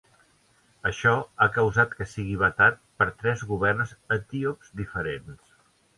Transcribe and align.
Això 0.89 1.11
ha 1.41 1.47
causat 1.57 1.93
que 1.99 2.07
sigui 2.13 2.39
vetat 2.43 2.81
per 3.03 3.09
tres 3.23 3.47
governs 3.53 3.93
etíops 4.19 4.73
diferents. 4.81 5.59